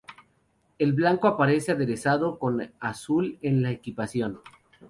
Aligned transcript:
El 0.79 0.93
blanco 0.93 1.27
aparece 1.27 1.71
aderezado 1.73 2.39
con 2.39 2.73
azul 2.79 3.37
en 3.43 3.61
la 3.61 3.69
equipación. 3.69 4.39